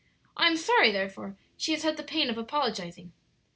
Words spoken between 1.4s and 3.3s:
she has had the pain of apologizing."